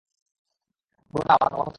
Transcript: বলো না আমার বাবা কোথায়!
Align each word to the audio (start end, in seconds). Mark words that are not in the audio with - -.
বলো 1.13 1.23
না 1.23 1.33
আমার 1.33 1.49
বাবা 1.49 1.57
কোথায়! 1.57 1.69